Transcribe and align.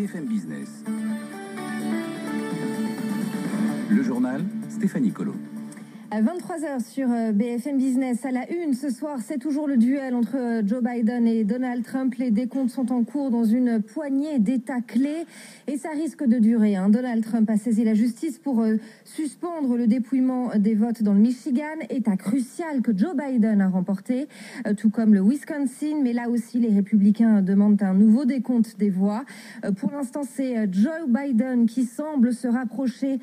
BFM 0.00 0.24
Business. 0.24 0.82
Le 3.90 4.02
journal, 4.02 4.42
Stéphanie 4.70 5.12
Colo. 5.12 5.34
À 6.12 6.22
23h 6.22 6.82
sur 6.82 7.08
euh, 7.08 7.30
BFM 7.30 7.78
Business, 7.78 8.24
à 8.24 8.32
la 8.32 8.50
une 8.50 8.74
ce 8.74 8.90
soir, 8.90 9.18
c'est 9.24 9.38
toujours 9.38 9.68
le 9.68 9.76
duel 9.76 10.16
entre 10.16 10.36
euh, 10.36 10.60
Joe 10.66 10.82
Biden 10.82 11.24
et 11.28 11.44
Donald 11.44 11.84
Trump. 11.84 12.16
Les 12.16 12.32
décomptes 12.32 12.70
sont 12.70 12.90
en 12.90 13.04
cours 13.04 13.30
dans 13.30 13.44
une 13.44 13.80
poignée 13.80 14.40
d'États 14.40 14.80
clés 14.80 15.24
et 15.68 15.76
ça 15.76 15.90
risque 15.90 16.26
de 16.26 16.40
durer. 16.40 16.74
Hein. 16.74 16.88
Donald 16.88 17.22
Trump 17.22 17.48
a 17.48 17.56
saisi 17.56 17.84
la 17.84 17.94
justice 17.94 18.38
pour 18.38 18.60
euh, 18.60 18.78
suspendre 19.04 19.76
le 19.76 19.86
dépouillement 19.86 20.50
des 20.56 20.74
votes 20.74 21.04
dans 21.04 21.14
le 21.14 21.20
Michigan, 21.20 21.78
État 21.90 22.16
crucial 22.16 22.82
que 22.82 22.90
Joe 22.90 23.14
Biden 23.14 23.60
a 23.60 23.68
remporté, 23.68 24.26
tout 24.78 24.90
comme 24.90 25.14
le 25.14 25.22
Wisconsin. 25.22 26.00
Mais 26.02 26.12
là 26.12 26.28
aussi, 26.28 26.58
les 26.58 26.74
républicains 26.74 27.40
demandent 27.40 27.80
un 27.84 27.94
nouveau 27.94 28.24
décompte 28.24 28.76
des 28.78 28.90
voix. 28.90 29.24
Pour 29.76 29.92
l'instant, 29.92 30.22
c'est 30.28 30.72
Joe 30.72 31.06
Biden 31.06 31.66
qui 31.66 31.84
semble 31.84 32.32
se 32.32 32.48
rapprocher 32.48 33.20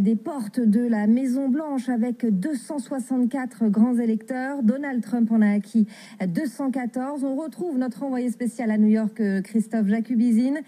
des 0.00 0.16
portes 0.16 0.60
de 0.60 0.80
la 0.80 1.06
Maison 1.06 1.48
Blanche 1.48 1.88
avec 1.90 2.24
264 2.30 3.68
grands 3.68 3.96
électeurs. 3.98 4.62
Donald 4.62 5.02
Trump 5.02 5.30
en 5.32 5.42
a 5.42 5.50
acquis 5.50 5.86
214. 6.26 7.24
On 7.24 7.36
retrouve 7.36 7.78
notre 7.78 8.02
envoyé 8.02 8.30
spécial 8.30 8.70
à 8.70 8.78
New 8.78 8.88
York, 8.88 9.20
euh, 9.20 9.42
Christophe 9.42 9.86
Jacubizine. 9.86 10.60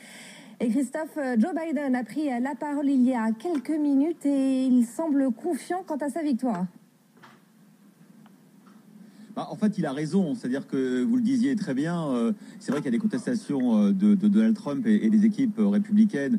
Et 0.60 0.68
Christophe, 0.68 1.16
euh, 1.16 1.36
Joe 1.38 1.52
Biden 1.54 1.94
a 1.94 2.04
pris 2.04 2.28
la 2.40 2.54
parole 2.54 2.88
il 2.88 3.02
y 3.02 3.14
a 3.14 3.30
quelques 3.32 3.70
minutes 3.70 4.26
et 4.26 4.64
il 4.64 4.84
semble 4.84 5.30
confiant 5.32 5.82
quant 5.86 5.96
à 5.96 6.08
sa 6.08 6.22
victoire. 6.22 6.66
Bah, 9.34 9.48
en 9.50 9.56
fait, 9.56 9.78
il 9.78 9.86
a 9.86 9.92
raison. 9.92 10.34
C'est-à-dire 10.34 10.66
que 10.66 11.02
vous 11.02 11.16
le 11.16 11.22
disiez 11.22 11.56
très 11.56 11.74
bien, 11.74 12.09
euh, 12.09 12.32
c'est 12.60 12.72
vrai 12.72 12.80
qu'il 12.80 12.92
y 12.92 12.95
a 12.95 12.98
des 12.98 13.02
contestations 13.02 13.91
de, 13.91 14.14
Donald 14.14 14.55
Trump 14.55 14.86
et, 14.86 15.08
des 15.08 15.24
équipes 15.24 15.58
républicaines 15.58 16.38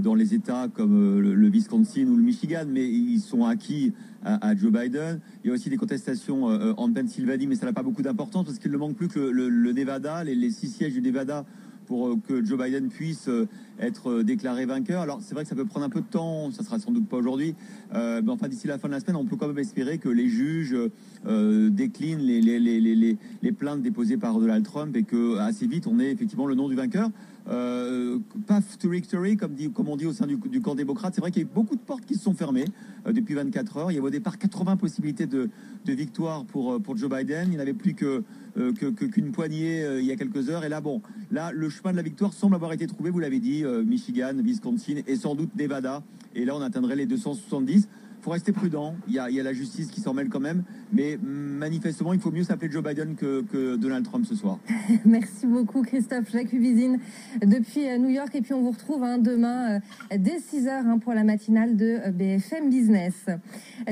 dans 0.00 0.14
les 0.14 0.34
États 0.34 0.68
comme 0.68 1.20
le, 1.20 1.48
Wisconsin 1.48 2.06
ou 2.06 2.16
le 2.16 2.22
Michigan, 2.22 2.64
mais 2.68 2.88
ils 2.88 3.20
sont 3.20 3.44
acquis 3.44 3.92
à, 4.24 4.54
Joe 4.56 4.72
Biden. 4.72 5.20
Il 5.42 5.48
y 5.48 5.50
a 5.50 5.54
aussi 5.54 5.70
des 5.70 5.76
contestations 5.76 6.50
euh, 6.50 6.72
en 6.76 6.92
Pennsylvanie, 6.92 7.46
mais 7.46 7.56
ça 7.56 7.66
n'a 7.66 7.72
pas 7.72 7.82
beaucoup 7.82 8.02
d'importance 8.02 8.46
parce 8.46 8.58
qu'il 8.58 8.70
ne 8.70 8.76
manque 8.76 8.96
plus 8.96 9.08
que 9.08 9.18
le, 9.18 9.72
Nevada, 9.72 10.24
les, 10.24 10.50
six 10.50 10.68
sièges 10.68 10.92
du 10.92 11.02
Nevada 11.02 11.44
pour 11.86 12.08
euh, 12.08 12.16
que 12.26 12.44
Joe 12.44 12.58
Biden 12.62 12.88
puisse 12.88 13.28
euh, 13.28 13.48
être 13.80 14.22
déclaré 14.22 14.66
vainqueur. 14.66 15.02
Alors 15.02 15.20
c'est 15.20 15.34
vrai 15.34 15.44
que 15.44 15.48
ça 15.48 15.56
peut 15.56 15.64
prendre 15.64 15.86
un 15.86 15.90
peu 15.90 16.00
de 16.00 16.06
temps, 16.06 16.50
ça 16.50 16.62
sera 16.62 16.78
sans 16.78 16.92
doute 16.92 17.08
pas 17.08 17.16
aujourd'hui, 17.16 17.54
mais 17.92 18.28
enfin 18.28 18.48
d'ici 18.48 18.66
la 18.66 18.78
fin 18.78 18.88
de 18.88 18.92
la 18.92 19.00
semaine, 19.00 19.16
on 19.16 19.24
peut 19.24 19.36
quand 19.36 19.48
même 19.48 19.58
espérer 19.58 19.98
que 19.98 20.08
les 20.08 20.28
juges 20.28 20.76
déclinent 21.24 22.20
les, 22.20 23.52
plaintes 23.52 23.82
déposées 23.82 24.18
par 24.18 24.38
Donald 24.38 24.64
Trump 24.64 24.94
et 24.94 25.02
que 25.02 25.38
assez 25.38 25.66
vite 25.66 25.86
on 25.86 25.98
ait 25.98 26.12
effectivement 26.12 26.46
le 26.46 26.54
nom 26.54 26.68
du 26.68 26.76
vainqueur. 26.76 27.10
Euh, 27.48 28.18
path 28.46 28.78
to 28.78 28.88
victory, 28.88 29.36
comme, 29.36 29.56
on 29.88 29.96
dit 29.96 30.06
au 30.06 30.12
sein 30.12 30.26
du, 30.26 30.60
camp 30.60 30.74
démocrate. 30.74 31.14
C'est 31.14 31.20
vrai 31.20 31.30
qu'il 31.30 31.42
y 31.42 31.44
a 31.44 31.48
eu 31.48 31.52
beaucoup 31.52 31.74
de 31.74 31.80
portes 31.80 32.04
qui 32.04 32.14
se 32.14 32.22
sont 32.22 32.34
fermées 32.34 32.66
euh, 33.06 33.12
depuis 33.12 33.34
24 33.34 33.76
heures. 33.78 33.90
Il 33.90 33.94
y 33.94 33.98
avait 33.98 34.06
au 34.06 34.10
départ 34.10 34.38
80 34.38 34.76
possibilités 34.76 35.26
de, 35.26 35.50
victoire 35.86 36.44
pour, 36.44 36.74
euh, 36.74 36.78
pour 36.78 36.96
Joe 36.96 37.10
Biden. 37.10 37.48
Il 37.52 37.58
n'avait 37.58 37.74
plus 37.74 37.94
que, 37.94 38.22
qu'une 38.54 39.32
poignée 39.32 39.84
il 39.98 40.04
y 40.04 40.12
a 40.12 40.16
quelques 40.16 40.50
heures. 40.50 40.64
Et 40.64 40.68
là, 40.68 40.80
bon, 40.80 41.02
là, 41.30 41.50
le 41.52 41.68
chemin 41.68 41.92
de 41.92 41.96
la 41.96 42.02
victoire 42.02 42.32
semble 42.32 42.54
avoir 42.54 42.72
été 42.72 42.86
trouvé, 42.86 43.10
vous 43.10 43.20
l'avez 43.20 43.40
dit, 43.40 43.64
Michigan, 43.64 44.34
Wisconsin 44.36 45.02
et 45.06 45.16
sans 45.16 45.34
doute 45.34 45.56
Nevada. 45.56 46.02
Et 46.34 46.44
là, 46.44 46.54
on 46.54 46.60
atteindrait 46.60 46.96
les 46.96 47.06
270 47.06 47.88
faut 48.22 48.30
rester 48.30 48.52
prudent. 48.52 48.94
Il 49.08 49.14
y, 49.14 49.18
a, 49.18 49.28
la 49.42 49.52
justice 49.52 49.88
qui 49.88 50.00
s'en 50.00 50.14
mêle 50.14 50.28
quand 50.28 50.40
même. 50.40 50.62
Mais 50.92 51.18
manifestement, 51.20 52.12
il 52.12 52.20
faut 52.20 52.30
mieux 52.30 52.44
s'appeler 52.44 52.70
Joe 52.70 52.82
Biden 52.82 53.16
que, 53.16 53.76
Donald 53.76 54.04
Trump 54.04 54.24
ce 54.26 54.36
soir. 54.36 54.58
Merci 55.04 55.46
beaucoup, 55.46 55.82
Christophe 55.82 56.30
Jacques-Vizine, 56.30 56.98
depuis 57.44 57.88
euh, 57.88 57.98
New 57.98 58.10
York. 58.10 58.34
Et 58.34 58.42
puis, 58.42 58.54
on 58.54 58.62
vous 58.62 58.70
retrouve 58.70 59.02
hein, 59.02 59.18
demain 59.18 59.76
euh, 59.76 60.16
dès 60.16 60.38
6 60.38 60.66
h 60.66 60.70
hein, 60.70 60.98
pour 60.98 61.14
la 61.14 61.24
matinale 61.24 61.76
de 61.76 61.98
euh, 62.06 62.10
BFM 62.12 62.70
Business. 62.70 63.26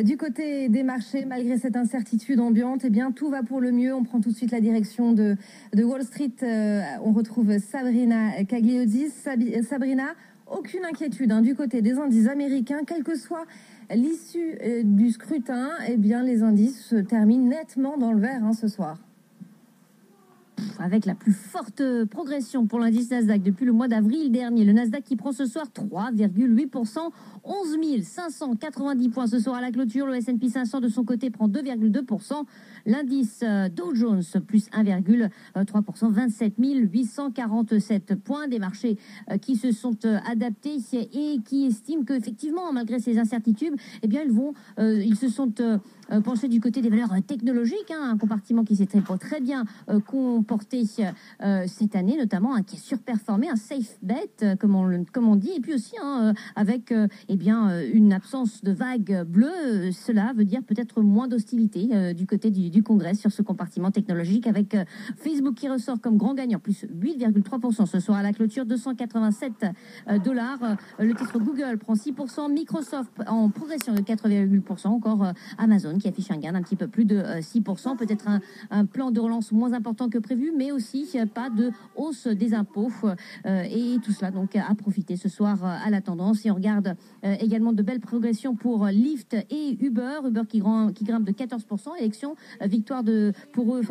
Du 0.05 0.17
côté 0.17 0.69
des 0.69 0.85
marchés, 0.85 1.25
malgré 1.25 1.59
cette 1.59 1.77
incertitude 1.77 2.39
ambiante, 2.39 2.83
eh 2.85 2.91
bien, 2.91 3.11
tout 3.11 3.31
va 3.31 3.43
pour 3.43 3.61
le 3.61 3.73
mieux. 3.73 3.93
On 3.95 4.05
prend 4.05 4.21
tout 4.21 4.31
de 4.31 4.37
suite 4.37 4.53
la 4.53 4.61
direction 4.61 5.13
de, 5.13 5.37
Wall 5.77 6.05
Street. 6.05 6.31
on 7.03 7.13
retrouve 7.13 7.59
Sabrina 7.59 8.45
Cagliozzi. 8.45 9.09
Sabrina, 9.63 10.15
aucune 10.51 10.85
inquiétude 10.85 11.33
hein, 11.33 11.43
du 11.43 11.55
côté 11.55 11.83
des 11.83 11.99
indices 11.99 12.29
américains, 12.29 12.81
quel 12.87 13.03
que 13.03 13.17
soit 13.17 13.45
l'issue 13.95 14.57
euh, 14.63 14.83
du 14.85 15.11
scrutin, 15.11 15.71
eh 15.89 15.97
les 15.97 16.43
indices 16.43 16.85
se 16.85 16.97
terminent 16.97 17.49
nettement 17.49 17.97
dans 17.97 18.13
le 18.13 18.21
vert 18.21 18.45
hein, 18.45 18.53
ce 18.53 18.69
soir 18.69 18.99
avec 20.79 21.05
la 21.07 21.15
plus 21.15 21.33
forte 21.33 21.83
progression 22.07 22.67
pour 22.67 22.79
l'indice 22.79 23.11
Nasdaq 23.11 23.43
depuis 23.43 23.65
le 23.65 23.73
mois 23.73 23.89
d'avril 23.89 24.31
dernier. 24.33 24.65
Le 24.65 24.73
Nasdaq 24.73 25.05
qui 25.05 25.17
prend 25.17 25.33
ce 25.33 25.45
soir 25.45 25.67
3,8%, 25.75 26.99
11 27.45 28.03
590 28.03 29.09
points 29.11 29.27
ce 29.27 29.39
soir 29.39 29.57
à 29.57 29.61
la 29.61 29.71
clôture. 29.71 30.07
Le 30.07 30.15
S&P 30.17 30.49
500 30.49 30.81
de 30.81 30.89
son 30.89 31.05
côté 31.05 31.31
prend 31.31 31.49
2,2%. 31.49 32.45
L'indice 32.87 33.41
euh, 33.43 33.69
Dow 33.69 33.95
Jones 33.95 34.23
plus 34.47 34.69
1,3%, 34.71 36.11
27 36.11 36.55
847 36.59 38.15
points. 38.17 38.49
Des 38.49 38.59
marchés 38.59 38.97
euh, 39.31 39.39
qui 39.39 39.57
se 39.57 39.71
sont 39.73 39.97
euh, 40.05 40.19
adaptés 40.31 40.79
et 40.93 41.39
qui 41.45 41.67
estiment 41.67 42.05
qu'effectivement, 42.05 42.73
malgré 42.73 42.99
ces 42.99 43.19
incertitudes, 43.19 43.75
eh 44.03 44.09
bien, 44.09 44.23
ils 44.23 44.33
vont, 44.33 44.55
ils 44.79 45.17
se 45.17 45.29
sont 45.29 45.53
penchés 46.25 46.49
du 46.49 46.61
côté 46.61 46.81
des 46.81 46.91
valeurs 46.91 47.15
technologiques, 47.27 47.91
hein, 47.91 48.11
un 48.11 48.19
compartiment 48.19 48.65
qui 48.65 48.77
s'est 48.77 48.87
très, 48.87 49.01
très 49.19 49.41
bien 49.41 49.65
comporté 50.07 50.85
cette 50.85 51.97
année, 51.97 52.17
notamment 52.17 52.61
qui 52.63 52.77
a 52.77 52.79
surperformé, 52.79 53.49
un 53.49 53.57
safe 53.57 53.99
bet, 54.03 54.57
comme 54.59 54.75
on, 54.75 55.05
comme 55.13 55.29
on 55.29 55.37
dit, 55.37 55.53
et 55.57 55.61
puis 55.61 55.75
aussi 55.75 55.95
hein, 56.03 56.35
avec 56.57 56.93
eh 57.29 57.37
bien, 57.37 57.81
une 57.93 58.13
absence 58.13 58.63
de 58.63 58.73
vagues 58.73 59.25
bleues. 59.27 59.93
Cela 59.93 60.33
veut 60.35 60.45
dire 60.45 60.63
peut-être 60.63 61.03
moins 61.03 61.29
d'hostilité 61.29 62.15
du 62.15 62.27
côté 62.27 62.51
du, 62.51 62.70
du 62.71 62.83
Congrès 62.83 63.15
sur 63.15 63.31
ce 63.33 63.43
compartiment 63.43 63.91
technologique 63.91 64.47
avec 64.47 64.75
euh, 64.75 64.85
Facebook 65.17 65.55
qui 65.55 65.69
ressort 65.69 66.01
comme 66.01 66.17
grand 66.17 66.35
gagnant, 66.35 66.59
plus 66.59 66.85
8,3% 66.85 67.87
ce 67.87 68.01
soir 68.01 68.19
à 68.19 68.23
la 68.23 68.33
clôture, 68.33 68.65
287 68.65 69.53
euh, 70.09 70.19
dollars. 70.19 70.59
Euh, 70.63 71.05
le 71.05 71.15
titre 71.15 71.39
Google 71.39 71.79
prend 71.79 71.95
6%, 71.95 72.53
Microsoft 72.53 73.11
en 73.27 73.51
progression 73.51 73.95
de 73.95 74.01
4,8%, 74.01 74.89
encore 74.89 75.33
Amazon 75.59 75.99
qui 75.99 76.09
affiche 76.09 76.31
un 76.31 76.39
gain 76.39 76.53
d'un 76.53 76.63
petit 76.63 76.77
peu 76.77 76.87
plus 76.87 77.05
de 77.05 77.21
6%, 77.21 77.97
peut-être 77.97 78.27
un, 78.71 78.85
plan 78.87 79.11
de 79.11 79.21
relance 79.21 79.53
moins 79.53 79.73
important 79.73 80.09
que 80.09 80.19
prévu, 80.19 80.53
mais 80.57 80.73
aussi 80.73 81.17
pas 81.35 81.51
de 81.51 81.71
hausse 81.97 82.27
des 82.27 82.55
impôts. 82.55 82.91
et 83.47 83.97
tout 84.03 84.13
cela 84.13 84.31
donc 84.31 84.57
à 84.57 84.75
profiter 84.75 85.17
ce 85.17 85.29
soir 85.29 85.65
à 85.65 85.91
la 85.91 86.01
tendance. 86.01 86.45
Et 86.47 86.51
on 86.51 86.55
regarde 86.55 86.97
également 87.23 87.73
de 87.73 87.83
belles 87.83 88.01
progressions 88.01 88.55
pour 88.55 88.87
Lyft 88.87 89.35
et 89.51 89.77
Uber. 89.85 90.21
Uber 90.27 90.43
qui, 90.49 90.63
qui 90.95 91.05
grimpe 91.05 91.25
de 91.25 91.33
14%, 91.33 91.99
élection 91.99 92.37
victoire 92.63 93.03
de, 93.03 93.33
pour 93.53 93.77
eux 93.77 93.83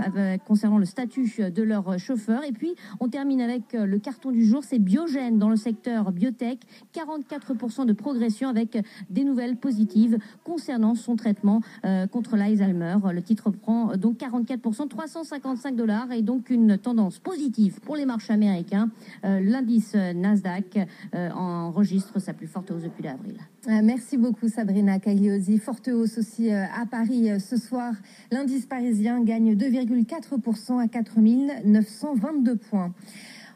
concernant 0.46 0.78
le 0.78 0.85
statut 0.85 1.31
de 1.40 1.63
leur 1.63 1.97
chauffeur. 2.00 2.44
Et 2.44 2.52
puis, 2.52 2.75
on 3.00 3.09
termine 3.09 3.41
avec 3.41 3.74
euh, 3.74 3.85
le 3.85 4.00
carton 4.00 4.31
du 4.31 4.46
jour, 4.46 4.63
c'est 4.63 4.80
Biogène 4.80 5.38
dans 5.38 5.50
le 5.50 5.56
secteur 5.56 6.12
biotech, 6.12 6.59
44% 6.94 7.85
de 7.85 7.94
progression 7.94 8.50
avec 8.50 8.78
des 9.09 9.24
nouvelles 9.24 9.58
positives 9.58 10.18
concernant 10.44 10.96
son 10.96 11.16
traitement 11.16 11.62
euh, 11.85 12.08
contre 12.08 12.35
l'Alzheimer. 12.35 12.97
Le 13.12 13.22
titre 13.22 13.50
prend 13.50 13.96
donc 13.97 14.18
44%, 14.18 14.88
355 14.88 15.75
dollars 15.75 16.12
et 16.12 16.22
donc 16.22 16.50
une 16.50 16.78
tendance 16.78 17.19
positive 17.19 17.79
pour 17.81 17.96
les 17.96 18.06
marchés 18.06 18.34
américains. 18.34 18.90
Euh, 19.24 19.40
l'indice 19.40 19.96
Nasdaq 19.96 20.79
enregistre 21.13 22.19
sa 22.19 22.34
plus 22.34 22.47
forte 22.47 22.72
hausse 22.72 22.84
depuis 22.84 23.03
l'avril. 23.03 23.38
Merci 23.68 24.18
beaucoup 24.18 24.47
Sabrina 24.47 25.00
Cagliosi. 25.00 25.58
Forte 25.58 25.90
hausse 25.90 26.18
aussi 26.18 26.52
à 26.52 26.86
Paris 26.90 27.30
ce 27.40 27.58
soir. 27.58 27.94
L'indice 28.31 28.66
parisien 28.66 29.22
gagne 29.22 29.53
2,4% 29.53 30.81
à 30.81 30.88
4 30.88 31.20
922 31.66 32.56
points. 32.56 32.94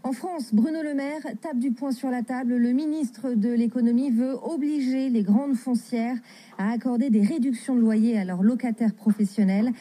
En 0.06 0.12
France, 0.12 0.54
Bruno 0.54 0.82
Le 0.84 0.94
Maire 0.94 1.22
tape 1.42 1.60
du 1.60 1.72
poing 1.72 1.94
sur 1.94 2.10
la 2.10 2.24
table. 2.24 2.58
Le 2.58 2.74
ministre 2.74 3.36
de 3.36 3.48
l'économie 3.48 4.12
veut 4.12 4.36
obliger 4.44 5.10
les 5.10 5.24
grandes 5.24 5.56
foncières 5.56 6.18
à 6.58 6.72
accorder 6.72 7.10
des 7.10 7.22
réductions 7.22 7.74
de 7.74 7.80
loyer 7.80 8.18
à 8.18 8.26
leurs 8.26 8.44
locataires 8.44 8.94
professionnels. 8.94 9.72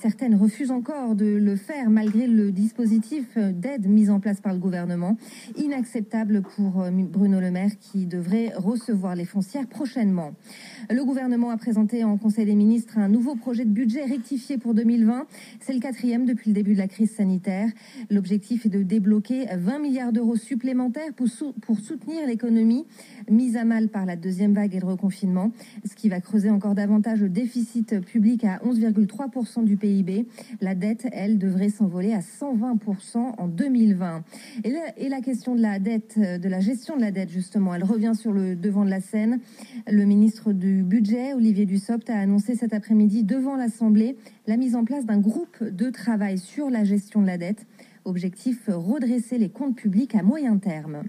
Certaines 0.00 0.34
refusent 0.34 0.72
encore 0.72 1.14
de 1.14 1.26
le 1.26 1.54
faire 1.54 1.90
malgré 1.90 2.26
le 2.26 2.50
dispositif 2.50 3.38
d'aide 3.38 3.86
mis 3.86 4.10
en 4.10 4.18
place 4.18 4.40
par 4.40 4.52
le 4.52 4.58
gouvernement. 4.58 5.16
Inacceptable 5.56 6.42
pour 6.42 6.82
euh, 6.82 6.90
Bruno 6.90 7.38
Le 7.38 7.52
Maire 7.52 7.78
qui 7.78 8.06
devrait 8.06 8.52
recevoir 8.56 9.14
les 9.14 9.26
foncières 9.26 9.68
prochainement. 9.68 10.32
Le 10.90 11.04
gouvernement 11.04 11.50
a 11.50 11.56
présenté 11.56 12.02
en 12.02 12.16
Conseil 12.18 12.46
des 12.46 12.56
ministres 12.56 12.98
un 12.98 13.08
nouveau 13.08 13.36
projet 13.36 13.64
de 13.64 13.70
budget 13.70 14.04
rectifié 14.04 14.58
pour 14.58 14.74
2020. 14.74 15.26
C'est 15.60 15.72
le 15.72 15.80
quatrième 15.80 16.26
depuis 16.26 16.50
le 16.50 16.54
début 16.54 16.74
de 16.74 16.78
la 16.78 16.88
crise 16.88 17.12
sanitaire. 17.12 17.68
L'objectif 18.10 18.66
est 18.66 18.70
de 18.70 18.82
débloquer 18.82 19.46
20 19.54 19.67
milliards 19.78 20.12
d'euros 20.12 20.36
supplémentaires 20.36 21.12
pour, 21.14 21.28
soutenir 21.28 22.26
l'économie 22.26 22.86
mise 23.30 23.56
à 23.56 23.64
mal 23.64 23.88
par 23.88 24.06
la 24.06 24.16
deuxième 24.16 24.54
vague 24.54 24.74
et 24.74 24.80
le 24.80 24.86
reconfinement, 24.86 25.52
ce 25.84 25.94
qui 25.94 26.08
va 26.08 26.20
creuser 26.20 26.48
encore 26.48 26.74
davantage 26.74 27.20
le 27.20 27.28
déficit 27.28 28.00
public 28.00 28.44
à 28.44 28.58
11,3% 28.64 29.64
du 29.64 29.76
PIB. 29.76 30.26
La 30.60 30.74
dette, 30.74 31.06
elle, 31.12 31.38
devrait 31.38 31.68
s'envoler 31.68 32.14
à 32.14 32.20
120% 32.20 33.34
en 33.36 33.48
2020. 33.48 34.24
Et 34.64 34.74
et 34.96 35.08
la 35.08 35.20
question 35.20 35.54
de 35.54 35.60
la 35.60 35.78
dette, 35.78 36.18
de 36.18 36.48
la 36.48 36.60
gestion 36.60 36.96
de 36.96 37.00
la 37.00 37.10
dette, 37.10 37.30
justement, 37.30 37.74
elle 37.74 37.84
revient 37.84 38.12
sur 38.14 38.32
le 38.32 38.54
devant 38.54 38.84
de 38.84 38.90
la 38.90 39.00
scène. 39.00 39.40
Le 39.90 40.04
ministre 40.04 40.52
du 40.52 40.82
Budget, 40.82 41.34
Olivier 41.34 41.66
Dussopt, 41.66 42.08
a 42.10 42.18
annoncé 42.18 42.54
cet 42.54 42.72
après-midi 42.72 43.24
devant 43.24 43.56
l'Assemblée 43.56 44.16
la 44.46 44.56
mise 44.56 44.76
en 44.76 44.84
place 44.84 45.04
d'un 45.04 45.18
groupe 45.18 45.62
de 45.62 45.90
travail 45.90 46.38
sur 46.38 46.70
la 46.70 46.84
gestion 46.84 47.22
de 47.22 47.26
la 47.26 47.38
dette. 47.38 47.66
Objectif 48.08 48.70
redresser 48.72 49.36
les 49.36 49.50
comptes 49.50 49.76
publics 49.76 50.14
à 50.14 50.22
moyen 50.22 50.56
terme. 50.56 51.02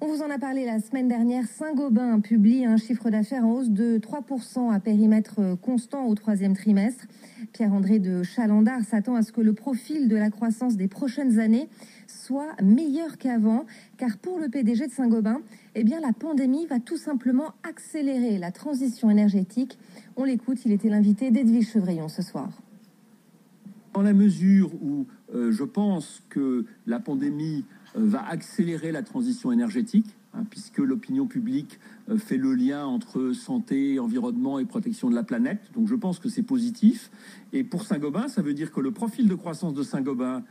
On 0.00 0.08
vous 0.08 0.20
en 0.20 0.30
a 0.30 0.38
parlé 0.38 0.66
la 0.66 0.80
semaine 0.80 1.06
dernière. 1.06 1.46
Saint-Gobain 1.46 2.18
publie 2.18 2.64
un 2.64 2.76
chiffre 2.76 3.08
d'affaires 3.08 3.44
en 3.44 3.52
hausse 3.52 3.70
de 3.70 3.98
3% 3.98 4.74
à 4.74 4.80
périmètre 4.80 5.56
constant 5.62 6.06
au 6.06 6.16
troisième 6.16 6.56
trimestre. 6.56 7.06
Pierre-André 7.52 8.00
de 8.00 8.24
Chalandard 8.24 8.82
s'attend 8.82 9.14
à 9.14 9.22
ce 9.22 9.30
que 9.30 9.40
le 9.40 9.52
profil 9.52 10.08
de 10.08 10.16
la 10.16 10.30
croissance 10.30 10.76
des 10.76 10.88
prochaines 10.88 11.38
années 11.38 11.68
soit 12.08 12.60
meilleur 12.60 13.16
qu'avant, 13.16 13.64
car 13.96 14.18
pour 14.18 14.40
le 14.40 14.48
PDG 14.48 14.88
de 14.88 14.92
Saint-Gobain, 14.92 15.40
eh 15.76 15.84
bien, 15.84 16.00
la 16.00 16.12
pandémie 16.12 16.66
va 16.66 16.80
tout 16.80 16.98
simplement 16.98 17.52
accélérer 17.62 18.38
la 18.38 18.50
transition 18.50 19.08
énergétique. 19.08 19.78
On 20.16 20.24
l'écoute, 20.24 20.58
il 20.64 20.72
était 20.72 20.88
l'invité 20.88 21.30
d'Edwige 21.30 21.70
Chevrillon 21.70 22.08
ce 22.08 22.22
soir. 22.22 22.50
Dans 23.94 24.02
la 24.02 24.12
mesure 24.12 24.72
où 24.82 25.06
euh, 25.34 25.52
je 25.52 25.64
pense 25.64 26.22
que 26.28 26.64
la 26.86 27.00
pandémie 27.00 27.64
euh, 27.96 28.00
va 28.04 28.26
accélérer 28.26 28.92
la 28.92 29.02
transition 29.02 29.52
énergétique, 29.52 30.16
hein, 30.34 30.44
puisque 30.48 30.78
l'opinion 30.78 31.26
publique 31.26 31.78
euh, 32.08 32.16
fait 32.18 32.36
le 32.36 32.54
lien 32.54 32.86
entre 32.86 33.32
santé, 33.32 33.98
environnement 33.98 34.58
et 34.58 34.64
protection 34.64 35.10
de 35.10 35.14
la 35.14 35.24
planète. 35.24 35.70
Donc 35.74 35.88
je 35.88 35.94
pense 35.94 36.18
que 36.18 36.28
c'est 36.28 36.42
positif. 36.42 37.10
Et 37.52 37.64
pour 37.64 37.84
Saint-Gobain, 37.84 38.28
ça 38.28 38.42
veut 38.42 38.54
dire 38.54 38.72
que 38.72 38.80
le 38.80 38.90
profil 38.90 39.28
de 39.28 39.34
croissance 39.34 39.74
de 39.74 39.82
Saint-Gobain 39.82 40.42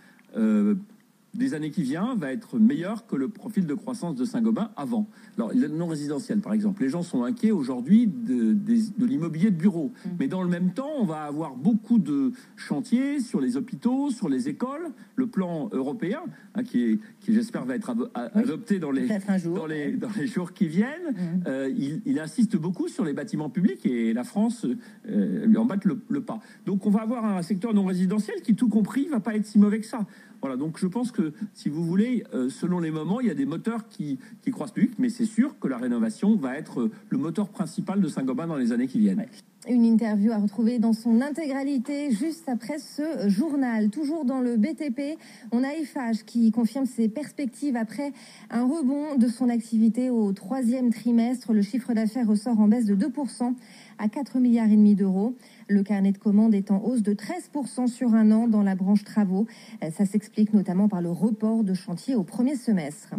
des 1.38 1.54
années 1.54 1.72
qui 1.72 1.84
viennent 1.84 1.98
va 2.18 2.31
être 2.31 2.60
meilleur 2.60 3.07
que 3.07 3.16
le 3.16 3.30
profil 3.30 3.66
de 3.66 3.74
croissance 3.74 4.16
de 4.16 4.25
Saint-Gobain 4.25 4.72
avant. 4.75 5.07
Alors, 5.38 5.51
le 5.54 5.68
non 5.68 5.88
résidentiel, 5.88 6.39
par 6.39 6.54
exemple. 6.54 6.84
Les 6.84 6.89
gens 6.89 7.04
sont 7.04 7.24
inquiets 7.24 7.51
aujourd'hui 7.51 8.07
de, 8.07 8.54
de, 8.54 8.75
de 8.98 9.06
l'immobilier 9.06 9.51
de 9.51 9.56
bureau. 9.56 9.92
Mmh. 10.06 10.10
Mais 10.19 10.28
dans 10.28 10.44
le 10.44 10.50
même 10.50 10.74
temps, 10.74 10.92
on 11.00 11.06
va 11.06 11.24
avoir 11.24 11.56
beaucoup 11.56 12.00
de 12.00 12.31
chantiers 12.56 13.19
sur 13.19 13.39
les 13.39 13.56
hôpitaux, 13.57 14.10
sur 14.12 14.30
les 14.30 14.50
écoles. 14.50 14.89
Le 15.16 15.28
plan 15.28 15.69
européen, 15.72 16.22
hein, 16.56 16.63
qui, 16.63 16.84
est, 16.84 17.00
qui 17.19 17.34
j'espère 17.34 17.66
va 17.66 17.75
être 17.75 17.92
adopté 18.13 18.75
oui, 18.75 18.80
dans, 18.80 18.92
les, 18.92 19.07
dans, 19.45 19.66
les, 19.66 19.92
dans 19.94 20.10
les 20.18 20.28
jours 20.28 20.54
qui 20.54 20.68
viennent, 20.68 21.12
mmh. 21.12 21.44
euh, 21.48 21.69
il, 21.75 22.01
il, 22.06 22.19
insiste 22.19 22.57
beaucoup 22.57 22.88
sur 22.88 23.06
les 23.06 23.13
bâtiments 23.13 23.50
publics 23.50 23.86
et 23.86 24.13
la 24.13 24.24
France 24.24 24.66
euh, 25.10 25.45
lui 25.45 25.57
en 25.57 25.66
bat 25.66 25.78
le, 25.84 26.01
le, 26.10 26.22
pas. 26.22 26.39
Donc, 26.66 26.86
on 26.86 26.89
va 26.89 27.01
avoir 27.01 27.25
un 27.25 27.42
secteur 27.42 27.74
non 27.74 27.86
résidentiel 27.86 28.42
qui, 28.42 28.56
tout 28.56 28.69
compris, 28.69 29.07
va 29.07 29.19
pas 29.19 29.36
être 29.36 29.45
si 29.45 29.60
mauvais 29.60 29.80
que 29.80 29.86
ça. 29.86 30.06
Voilà, 30.48 30.62
donc 30.62 30.80
je 30.80 30.88
pense 30.88 31.12
que, 31.12 31.34
si 31.54 31.68
vous 31.68 31.84
voulez, 31.84 32.24
euh, 32.34 32.50
selon 32.50 32.80
les 32.80 32.90
moments, 32.90 33.20
il 33.20 33.28
y 33.28 33.30
a 33.30 33.34
des 33.34 33.46
moteurs 33.46 33.90
qui, 33.90 34.18
croissent 34.50 34.72
plus 34.72 34.84
vite, 34.84 34.96
mais 34.98 35.10
c'est 35.10 35.26
sûr 35.26 35.60
que 35.60 35.68
la 35.68 35.78
rénovation 35.78 36.38
va 36.38 36.58
être 36.58 36.90
le 37.10 37.18
moteur 37.18 37.50
principal 37.50 38.00
de 38.00 38.08
Saint-Gobain 38.08 38.48
dans 38.48 38.56
les 38.56 38.72
années 38.72 38.88
qui 38.88 39.00
viennent. 39.00 39.26
Une 39.65 39.83
interview 39.83 40.31
à 40.31 40.38
retrouver 40.38 40.77
dans 40.77 40.94
son 40.94 41.19
intégralité 41.19 42.12
juste 42.12 42.48
après 42.48 42.77
ce 42.77 43.27
journal. 43.27 43.89
Toujours 43.89 44.24
dans 44.24 44.39
le 44.39 44.56
BTP, 44.56 45.18
on 45.51 45.63
a 45.63 45.74
Eiffage 45.74 46.24
qui 46.25 46.51
confirme 46.51 46.86
ses 46.86 47.09
perspectives 47.09 47.75
après 47.75 48.13
un 48.50 48.63
rebond 48.63 49.15
de 49.18 49.27
son 49.27 49.50
activité 49.50 50.09
au 50.09 50.31
troisième 50.31 50.92
trimestre. 50.94 51.54
Le 51.54 51.63
chiffre 51.63 51.94
d'affaires 51.94 52.27
ressort 52.27 52.59
en 52.59 52.68
baisse 52.68 52.86
de 52.86 52.95
2% 52.95 53.56
à 53.98 54.07
4 54.07 54.38
milliards 54.39 54.68
et 54.68 54.75
demi 54.75 54.94
d'euros. 54.94 55.36
Le 55.68 55.83
carnet 55.83 56.12
de 56.12 56.18
commandes 56.18 56.53
est 56.53 56.71
en 56.71 56.81
hausse 56.83 57.01
de 57.01 57.13
13% 57.13 57.88
sur 57.88 58.13
un 58.13 58.31
an 58.31 58.48
dans 58.48 58.62
la 58.62 58.75
branche 58.75 59.03
travaux. 59.03 59.48
Ça 59.92 60.06
s'explique 60.06 60.53
notamment 60.53 60.88
par 60.88 61.01
le 61.01 61.10
report 61.10 61.63
de 61.63 61.74
chantier 61.74 62.15
au 62.15 62.24
premier 62.24 62.56
semestre. 62.56 63.15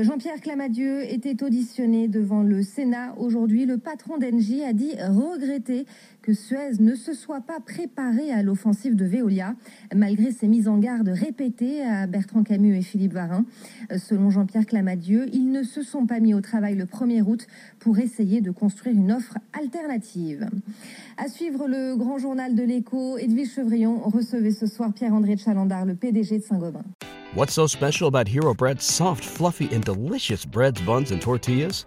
Jean-Pierre 0.00 0.40
Clamadieu 0.40 1.02
était 1.12 1.42
auditionné 1.42 2.08
devant 2.08 2.42
le 2.42 2.62
Sénat 2.62 3.14
aujourd'hui. 3.18 3.66
Le 3.66 3.78
patron 3.78 4.16
d'Engie 4.16 4.62
a 4.62 4.72
dit 4.72 4.92
que 6.22 6.32
Suez 6.32 6.78
ne 6.78 6.94
se 6.94 7.14
soit 7.14 7.40
pas 7.40 7.60
préparé 7.60 8.30
à 8.30 8.42
l'offensive 8.42 8.94
de 8.94 9.04
Veolia, 9.04 9.54
malgré 9.94 10.30
ses 10.30 10.48
mises 10.48 10.68
en 10.68 10.78
garde 10.78 11.08
répétées 11.08 11.82
à 11.82 12.06
Bertrand 12.06 12.44
Camus 12.44 12.76
et 12.76 12.82
Philippe 12.82 13.14
Varin. 13.14 13.44
Selon 13.96 14.30
Jean-Pierre 14.30 14.66
Clamadieu, 14.66 15.26
ils 15.32 15.50
ne 15.50 15.62
se 15.62 15.82
sont 15.82 16.06
pas 16.06 16.20
mis 16.20 16.34
au 16.34 16.40
travail 16.40 16.76
le 16.76 16.84
1er 16.84 17.22
août 17.22 17.46
pour 17.78 17.98
essayer 17.98 18.40
de 18.40 18.50
construire 18.50 18.96
une 18.96 19.12
offre 19.12 19.36
alternative. 19.52 20.48
À 21.16 21.28
suivre 21.28 21.66
le 21.66 21.96
grand 21.96 22.18
journal 22.18 22.54
de 22.54 22.62
l'écho, 22.62 23.18
Edwige 23.18 23.54
Chevrillon 23.54 23.98
recevait 23.98 24.52
ce 24.52 24.66
soir 24.66 24.92
Pierre-André 24.92 25.36
Chalandard, 25.36 25.86
le 25.86 25.94
PDG 25.94 26.38
de 26.38 26.44
Saint-Gobain. 26.44 26.84
What's 27.34 27.54
so 27.54 27.66
special 27.66 28.08
about 28.08 28.28
Hero 28.28 28.54
Bread's 28.54 28.84
soft, 28.84 29.24
fluffy, 29.24 29.68
and 29.74 29.80
delicious 29.80 30.44
breads, 30.44 30.80
buns, 30.82 31.10
and 31.12 31.18
tortillas? 31.18 31.86